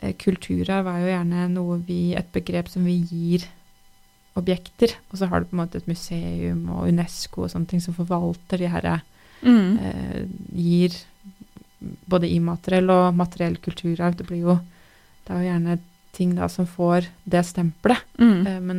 [0.00, 3.48] eh, Kulturarv er jo gjerne noe vi Et begrep som vi gir
[4.38, 7.82] objekter, og så har du på en måte et museum og Unesco og sånne ting
[7.82, 9.00] som forvalter de herre
[9.38, 9.78] Mm.
[9.78, 10.94] eh, gir
[12.10, 14.16] både immateriell og materiell kulturarv.
[14.16, 14.58] Det blir jo
[15.24, 15.78] Det er jo gjerne
[16.12, 18.00] ting da som får det stempelet.
[18.18, 18.46] Mm.
[18.46, 18.78] Eh, men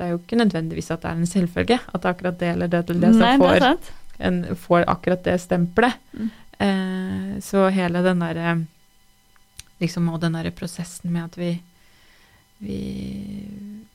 [0.00, 2.80] det er jo ikke nødvendigvis at det er en selvfølge at akkurat det eller det
[2.88, 3.96] eller det som Nei, får, det
[4.30, 5.98] en, får akkurat det stempelet.
[6.16, 6.30] Mm.
[6.60, 8.54] Eh, så hele den derre
[9.80, 11.50] liksom og den derre prosessen med at vi
[12.60, 12.78] vi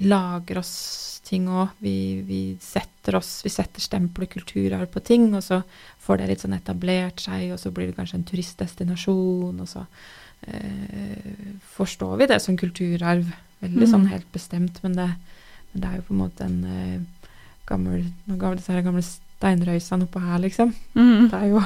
[0.10, 1.70] lager oss ting òg.
[1.86, 5.60] Vi, vi setter oss Vi setter stempel og kulturarv på ting, og så
[6.06, 9.86] får det litt sånn etablert seg, og så blir det kanskje en turistdestinasjon, og så
[10.50, 13.30] eh, forstår vi det som kulturarv.
[13.62, 14.12] Veldig sånn Mhm.
[14.12, 15.10] helt bestemt, men det,
[15.76, 17.30] det er jo på en måte en uh,
[17.70, 20.74] gammel Noen gamle, disse her gamle steinrøysene oppå her, liksom.
[20.96, 21.28] Mm.
[21.32, 21.64] Det er jo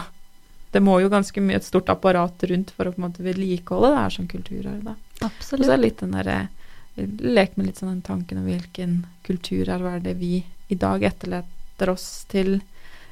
[0.74, 3.94] Det må jo ganske mye et stort apparat rundt for å på en måte vedlikeholde
[3.94, 5.62] det her som kulturarv, Absolutt.
[5.64, 6.40] Og så er litt den derre
[7.00, 11.92] Lek med litt sånn den tanken om hvilken kulturarv er det vi i dag etterlater
[11.94, 12.58] oss til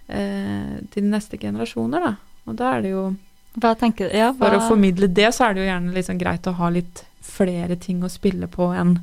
[0.08, 2.42] eh, til neste generasjoner, da.
[2.48, 3.06] Og da er det jo
[3.80, 4.12] tenker?
[4.14, 7.06] Ja, For å formidle det, så er det jo gjerne sånn greit å ha litt
[7.26, 8.98] flere ting å spille på enn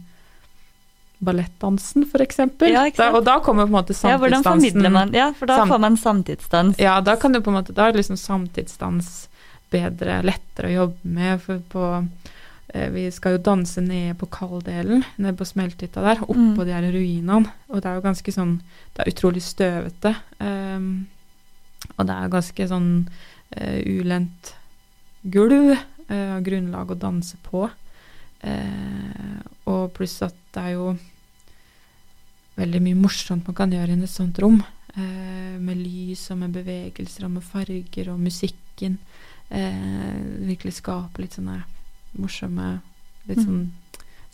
[1.19, 2.71] ballettdansen, eksempel.
[2.73, 5.69] Ja, Da, og da kommer på en måte samtidsdansen Ja, man Ja, for da Sam-
[5.69, 6.79] får man samtidsdans.
[6.79, 9.29] Ja, da kan du på en måte Da er liksom samtidsdans
[9.71, 11.41] bedre, lettere å jobbe med.
[11.43, 12.09] For på
[12.75, 16.65] eh, Vi skal jo danse nede på kalddelen, nede på smelthytta der, oppå Mm.
[16.65, 17.47] de her ruinene.
[17.71, 18.61] Og det er jo ganske sånn
[18.95, 20.17] Det er utrolig støvete.
[20.41, 21.07] Um,
[21.99, 23.09] og det er ganske sånn
[23.57, 24.55] uh, ulendt
[25.25, 25.77] gulv
[26.11, 27.71] eh, uh, grunnlag å danse på.
[28.45, 30.89] Eh, og pluss at det er jo
[32.59, 34.61] veldig mye morsomt man kan gjøre i et sånt rom.
[34.95, 38.99] Eh, med lys og med bevegelser og med farger og musikken.
[39.51, 41.63] Eh, virkelig skape litt sånne
[42.19, 42.81] morsomme,
[43.27, 43.45] litt Mm.
[43.47, 43.73] sånn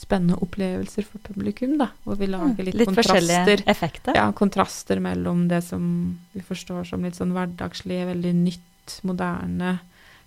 [0.00, 1.90] spennende opplevelser for publikum, da.
[2.04, 3.62] Hvor vi lager litt, Litt forskjellige kontraster.
[3.66, 4.14] effekter.
[4.14, 9.80] Ja, kontraster mellom det som vi forstår som litt sånn hverdagslig, veldig nytt, moderne,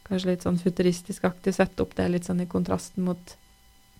[0.05, 1.53] kanskje litt sånn futuristisk-aktig.
[1.55, 3.35] Sette opp det litt sånn i kontrasten mot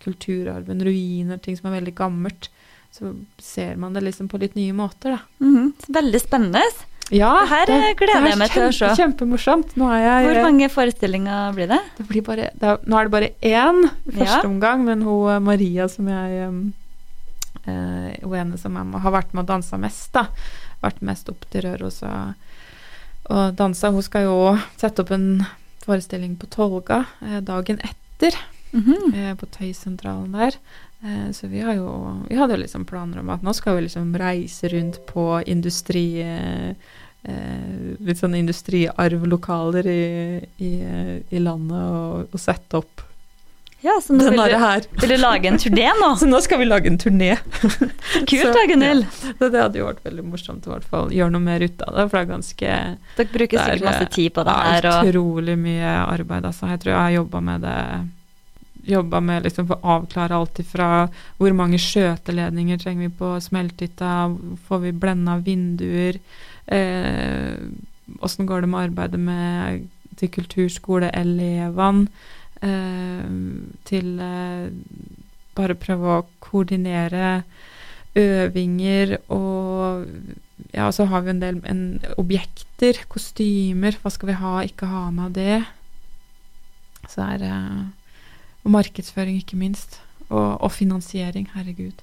[0.03, 2.49] kulturarven, ruiner, ting som er veldig gammelt.
[2.93, 5.19] Så ser man det liksom på litt nye måter, da.
[5.41, 5.71] Mhm.
[5.89, 6.61] Veldig spennende.
[7.11, 8.85] Ja, Det her gleder det jeg meg til å se.
[8.85, 9.73] kjempe- Kjempemorsomt.
[9.75, 11.79] Jeg Hvor mange forestillinger blir det?
[11.97, 14.47] det blir bare, det er, Nå er det bare én i første Ja.
[14.49, 16.73] omgang, men hun eh, Maria som jeg um,
[17.67, 20.27] eh, Hun ene som jeg har vært med og dansa mest, da.
[20.81, 22.33] Vært mest opp til Røros og,
[23.29, 23.91] og dansa.
[23.91, 24.37] Hun skal jo
[24.77, 25.45] sette opp en
[25.85, 28.35] forestilling på Tolga eh, dagen etter,
[28.73, 28.95] Mhm.
[29.13, 29.35] -hmm.
[29.35, 30.57] på Tøysentralen der.
[31.03, 33.87] Eh, så vi har jo Vi hadde jo liksom planer om at nå skal vi
[33.87, 36.75] liksom reise rundt på industri eh,
[38.03, 40.05] Litt sånn industriarvlokaler i,
[40.59, 40.71] i,
[41.31, 43.03] i landet og, og sette opp
[43.83, 46.09] Ja, så nå vil du, vil du lage en turné nå?
[46.19, 47.37] Så nå skal vi lage en turné.
[48.31, 49.07] Kult da, Gunhild.
[49.11, 51.01] Så det hadde jo vært veldig morsomt å.
[51.11, 52.77] Gjøre noe mer ut av det, for det er ganske
[53.17, 54.87] Dere bruker er, sikkert masse tid på det her.
[54.87, 56.71] Det er utrolig mye arbeid, altså.
[56.71, 57.79] Jeg tror jeg har jobba med det
[58.83, 64.13] Jobba med liksom for å avklare alt ifra hvor mange skjøteledninger trenger vi på smelthytta,
[64.67, 66.19] får vi blenda vinduer,
[66.67, 67.55] eh,
[68.19, 69.87] går det med arbeidet med
[70.19, 72.07] til kulturskoleelevene,
[72.61, 73.23] eh,
[73.87, 74.67] til eh,
[75.55, 77.43] bare prøve å koordinere
[78.15, 80.05] øvinger og
[80.73, 81.83] ja, så har vi en del en,
[82.17, 85.63] objekter, kostymer, hva skal vi ha, ikke ha med det.
[87.09, 87.57] Så er det
[88.63, 89.99] Og markedsføring, ikke minst.
[90.29, 91.99] Og, og finansiering, herregud.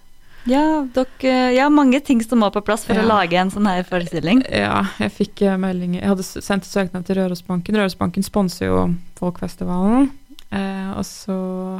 [0.46, 3.02] ja, dere, ja, mange ting som må på plass for Ja.
[3.02, 4.42] å lage en sånn her forestilling.
[4.48, 7.76] Ja, jeg fikk eh, melding Jeg hadde sendt søknad til Rørosbanken.
[7.76, 10.10] Rørosbanken sponser jo Folkfestivalen.
[10.52, 11.34] Eh, og så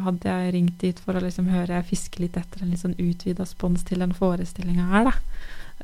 [0.05, 3.47] hadde jeg ringt dit for å liksom høre fiske litt etter en litt sånn utvida
[3.49, 5.15] spons til den forestillinga her, da.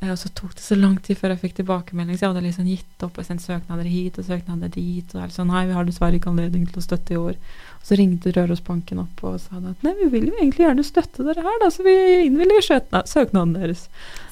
[0.03, 2.45] Eh, og så tok det så lang tid før jeg fikk tilbakemelding, så jeg hadde
[2.47, 5.15] liksom gitt opp og sendt søknader hit og søknader dit.
[5.17, 7.35] Og jeg sånn, nei, vi har dessverre ikke anledning til å støtte i år.
[7.87, 11.45] Så ringte Rørosbanken opp og sa at nei, vi vil jo egentlig gjerne støtte dere
[11.45, 11.93] her, da, så vi
[12.27, 13.85] innvilger søkna- søknaden deres.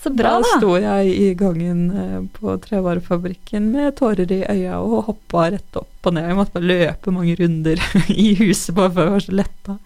[0.02, 0.56] Så bra, da da.
[0.58, 6.10] sto jeg i gangen eh, på trevarefabrikken med tårer i øya og hoppa rett opp
[6.10, 6.26] og ned.
[6.32, 7.78] Jeg måtte bare løpe mange runder
[8.10, 9.78] i huset bare for jeg var så letta.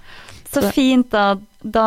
[0.49, 1.29] Så Så- fint, da.
[1.63, 1.87] Da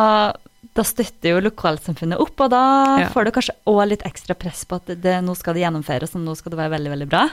[0.72, 2.60] da støtter jo lokalsamfunnet opp, og da
[3.02, 3.08] Ja.
[3.12, 6.22] får du kanskje òg litt ekstra press på at det, nå skal det gjennomføres, og
[6.24, 7.26] nå skal det være veldig, veldig bra.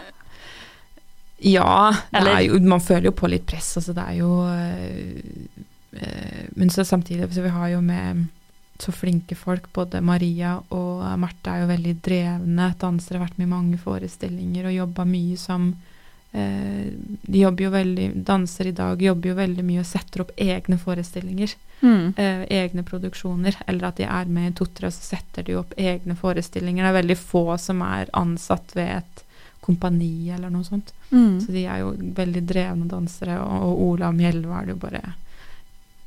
[1.39, 1.95] Ja,
[2.43, 3.78] jo, man føler jo på litt press.
[3.80, 5.21] Altså det er jo øh,
[6.60, 8.25] Men så samtidig så vi har jo med
[8.80, 9.71] så flinke folk.
[9.73, 13.21] Både Maria og Marte er jo veldig drevne dansere.
[13.23, 15.71] Vært med i mange forestillinger og jobba mye som
[16.34, 20.36] øh, De jobber jo veldig Dansere i dag jobber jo veldig mye og setter opp
[20.38, 21.56] egne forestillinger.
[21.80, 22.13] Mm.
[22.19, 23.56] øh, egne produksjoner.
[23.67, 26.84] Eller at de er med i Totre, og så setter de opp egne forestillinger.
[26.84, 29.25] Det er veldig få som er ansatt ved et
[29.62, 30.93] kompani eller noe sånt.
[31.12, 31.39] Mm.
[31.43, 35.02] Så de er jo veldig drevne dansere, og, og Ola Mjelva er det jo bare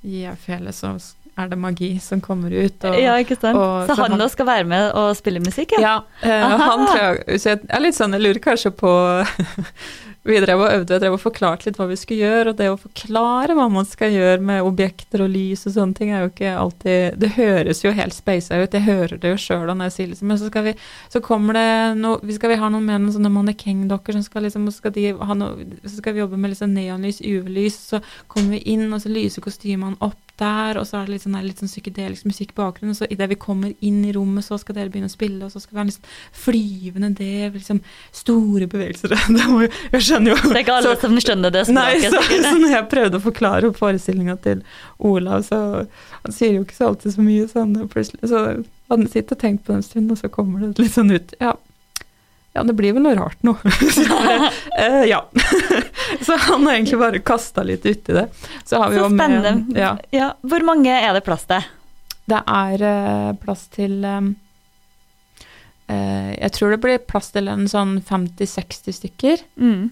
[0.03, 0.97] Gi jeg fjellet, så
[1.39, 2.85] er det magi som kommer ut.
[2.89, 3.57] Og, ja, ikke sant.
[3.57, 5.81] og- så så han nå skal være med og spille musikk, ja?
[5.81, 5.93] ja,
[6.27, 8.91] eh, han tror jeg, så jeg er litt sånn, jeg lurer kanskje på
[10.23, 12.69] Vi drev og øvde, jeg drev og forklarte litt hva vi skulle gjøre, og det
[12.71, 16.31] å forklare hva man skal gjøre med objekter og lys og sånne ting, er jo
[16.31, 19.97] ikke alltid Det høres jo helt speisa ut, jeg hører det jo sjøl når jeg
[19.97, 20.77] sier liksom Men så skal vi
[21.11, 21.67] Så kommer det
[21.99, 25.09] noe vi Skal vi ha noen med noen sånne mannekengdokker som skal liksom skal de
[25.19, 29.03] ha noe, Så skal vi jobbe med liksom neonlys, UV-lys, så kommer vi inn, og
[29.03, 32.53] så lyser kostymene opp der, og så er det litt sånn, litt sånn psykedelisk musikk
[32.53, 35.15] i bakgrunnen, og så idet vi kommer inn i rommet, så skal dere begynne å
[35.15, 37.81] spille, og så skal vi ha en liksom flyvende del, liksom
[38.13, 39.15] store bevegelser.
[39.39, 39.61] Det jo,
[39.95, 42.13] jeg skjønner jo Det er ikke alle så- som skjønner det Nei, språket.
[42.13, 42.47] så, sikkert.
[42.51, 44.63] så når jeg prøvde å forklare forestillinga til
[44.99, 45.59] Olav, så
[46.23, 48.43] Han sier jo ikke så alltid så mye, så han plutselig Så
[48.93, 51.35] han sittet og tenkt på det en stund, og så kommer det litt sånn ut
[51.41, 51.55] Ja,
[52.55, 53.55] ja det blir vel noe rart nå.
[53.97, 54.05] så
[54.79, 55.23] eh, ja.
[56.27, 58.29] så han har egentlig bare kasta litt uti det.
[58.65, 59.55] Så har vi Så spennende.
[59.69, 61.65] med ja, Ja, hvor mange er det plass til?
[62.31, 64.35] Det er uh, plass til um,
[65.91, 69.45] uh, Jeg tror det blir plass til en sånn 50-60 stykker.
[69.57, 69.91] Mm.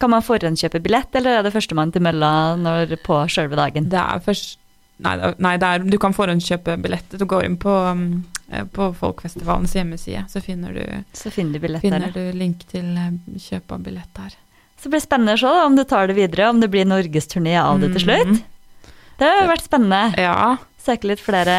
[0.00, 3.90] Kan man forhåndskjøpe billett, eller er det førstemann til mølla når, på sjølve dagen?
[3.92, 4.56] Det er først
[5.00, 7.14] Nei, nei det er, du kan forhåndskjøpe billett.
[7.16, 8.02] Du går inn på, um,
[8.52, 10.82] eh, på Folkfestivalens hjemmeside, så finner du,
[11.16, 12.90] Så finner du finner du link til
[13.40, 14.36] kjøp av billett der.
[14.80, 17.56] Så blir det spennende å se om du tar det videre, om det blir norgesturné
[17.60, 18.30] av det til slutt.
[18.32, 18.42] Mhm.
[19.20, 20.02] Det har jo vært spennende.
[20.16, 21.54] Ja, Søke litt flere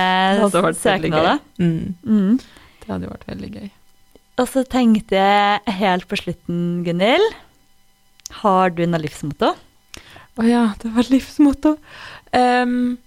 [0.49, 1.39] søknader.
[1.59, 2.39] Mm, Mm.
[2.81, 3.69] det hadde vært veldig gøy.
[4.39, 7.35] Og så tenkte jeg helt på slutten, Gunhild,
[8.41, 9.51] har du noe livsmotto?
[10.39, 11.75] Å ja, det var livsmotto.
[12.33, 12.97] Um,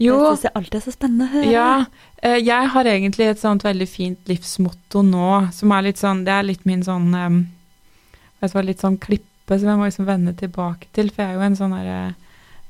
[0.00, 1.52] jo, Det syns jeg alltid er så spennende å høre.
[1.52, 1.84] Ja,
[2.24, 6.32] eh, jeg har egentlig et sånt veldig fint livsmotto nå, som er litt sånn, det
[6.32, 7.46] er litt min sånn, um,
[8.40, 8.98] vet du hva, litt sånn
[9.52, 12.14] klippe som jeg må liksom vende tilbake til, for jeg er jo en sånn herre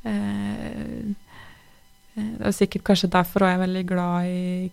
[0.04, 1.12] eh,
[2.16, 4.70] eh, det er sikkert kanskje derfor òg jeg er veldig glad i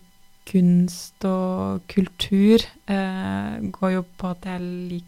[0.50, 5.06] kunst og kultur, eh, går jo på at jeg liker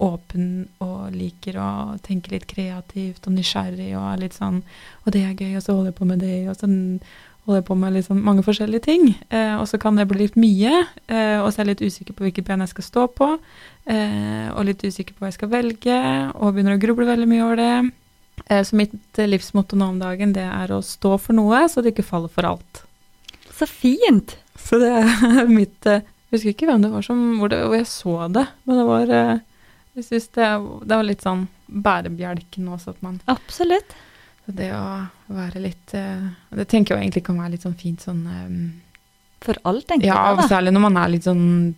[0.00, 1.70] åpen og liker å
[2.00, 4.62] tenke litt kreativt og nysgjerrig og er litt sånn
[5.04, 6.70] og det er gøy, og så holder jeg på med det, og så
[7.50, 9.08] holder jeg på med liksom mange forskjellige ting.
[9.28, 12.16] Eh, og så kan det bli litt mye, eh, og så er jeg litt usikker
[12.16, 13.30] på hvilket ben jeg skal stå på,
[13.90, 15.98] eh, og litt usikker på hva jeg skal velge,
[16.36, 17.74] og begynner å gruble veldig mye over det.
[18.46, 21.82] Eh, så mitt eh, livsmotto nå om dagen, det er å stå for noe, så
[21.82, 22.82] det ikke faller for alt.
[23.58, 24.36] Så fint!
[24.60, 27.74] Så det er mitt eh, Jeg husker ikke hvem det var som, hvor, det, hvor
[27.74, 30.50] jeg så det, men det var Jeg syns det,
[30.86, 33.96] det var litt sånn bærebjelken også, at man Absolutt.
[34.56, 38.22] Det å være litt eh, Det tenker jeg egentlig kan være litt sånn fint sånn
[38.26, 38.48] eh,
[39.44, 40.48] For alt, tenker Ja, jeg da.
[40.48, 41.74] særlig når man er litt sånn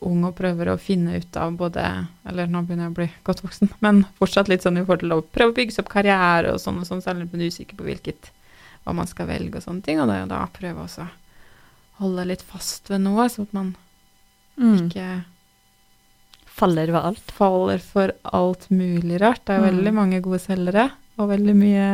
[0.00, 3.42] ung og prøver å finne ut av både Eller nå begynner jeg å bli godt
[3.44, 6.54] voksen, men fortsatt litt sånn i forhold til å prøve å bygge seg opp karriere
[6.54, 8.30] og sånn og sånn, særlig når man er usikker på hvilket
[8.84, 11.10] hva man skal velge og sånne ting, og da å prøve også å
[12.00, 13.74] holde litt fast ved noe, sånn at man
[14.60, 14.88] Mm.
[14.90, 15.24] ikke
[16.46, 17.30] Faller ved alt.
[17.32, 19.44] faller for alt mulig rart.
[19.46, 19.70] Det er Mm.
[19.76, 20.90] veldig mange gode selgere,
[21.20, 21.90] og veldig mye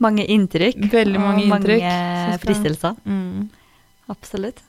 [0.00, 0.78] Mange inntrykk.
[0.94, 2.94] Veldig mange og inntrykk, mange fristelser.
[3.04, 3.48] mm.
[4.10, 4.62] Absolutt.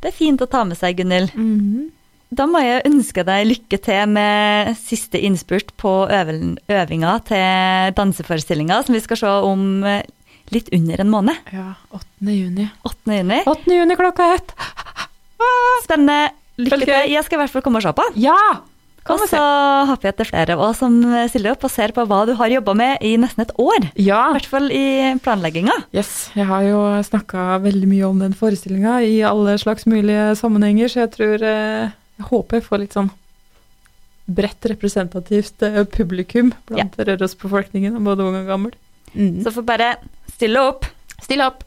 [0.00, 1.34] Det er fint å ta med seg, Gunhild.
[1.36, 1.90] Mhm.
[2.34, 8.96] Da må jeg ønske deg lykke til med siste innspurt på øvinga til danseforestillinga, som
[8.96, 10.02] vi skal se om eh,
[10.52, 11.36] litt under en måned.
[11.52, 12.04] Ja, 8.
[12.34, 12.66] juni.
[12.84, 13.16] 8.
[13.20, 13.38] juni.
[13.48, 13.72] 8.
[13.78, 14.52] juni klokka ett!
[15.84, 16.34] Spennende.
[16.58, 17.12] Lykke til.
[17.14, 18.04] Jeg skal i hvert fall komme og se på.
[18.20, 18.36] Ja!
[19.08, 19.42] Og Kom og så
[19.88, 20.96] håper jeg at det er flere av oss som
[21.32, 23.86] stiller opp og ser på hva du har jobba med i nesten et år.
[23.96, 24.26] Ja.
[24.28, 25.72] I hvert fall i planlegginga.
[25.96, 30.92] Yes, jeg har jo snakka veldig mye om den forestillinga i alle slags mulige sammenhenger,
[30.92, 31.88] så jeg tror eh,
[32.18, 33.08] Jeg håper jeg får litt sånn
[34.28, 38.76] bredt representativt eh, publikum blant Rørosbefolkningen, både ung og gammel.
[39.14, 39.40] Mm.
[39.44, 39.90] Så får bare
[40.34, 40.84] stille opp.
[41.22, 41.64] still opp!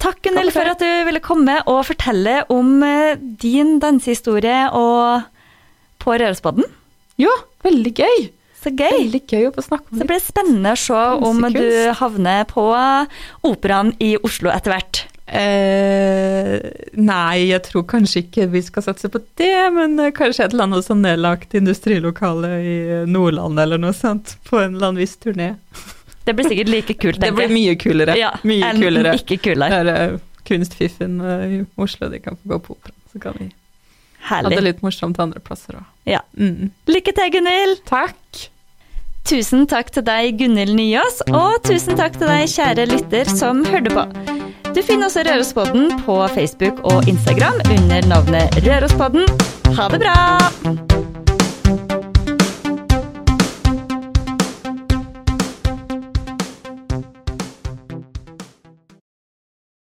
[0.00, 5.24] Takk, Gunhild, for for at du ville komme og fortelle om eh, din dansehistorie og
[6.06, 6.66] på Rørosbodden.
[7.20, 7.32] Ja,
[7.66, 8.28] veldig gøy!
[8.62, 8.96] Så gøy.
[8.96, 11.66] Veldig gøy å få snakke om Så det blir spennende å se om du
[12.00, 12.64] havner på
[13.46, 15.04] operaen i Oslo etter hvert.
[15.26, 16.62] Eh,
[16.94, 20.68] nei, jeg tror kanskje ikke vi skal satse på det, men eh, kanskje et eller
[20.68, 22.76] annet sånn nedlagt industrilokale i
[23.10, 25.54] Nordland eller noe sånt, på en eller annen viss turné.
[26.26, 27.34] Det blir sikkert like kult, tenker jeg.
[27.36, 28.14] Det blir mye kulere.
[28.18, 29.12] Ja, mye kulere.
[29.20, 29.82] ikke kulere.
[29.86, 32.94] Det er eh, kunstfiffen eh, i Oslo, de kan få gå på opera.
[33.12, 33.46] Så kan vi
[34.30, 35.86] ha det litt morsomt andre plasser òg.
[36.08, 36.22] Ja.
[36.38, 36.70] Mm.
[36.90, 37.82] Lykke til, Gunhild!
[37.88, 38.46] Takk.
[39.26, 43.90] Tusen takk til deg, Gunhild Nyås, og tusen takk til deg, kjære lytter som hørte
[43.90, 44.06] på.
[44.76, 49.26] Du finner også Rørospodden på Facebook og Instagram under navnet Rørospodden.
[49.78, 51.05] Ha det bra!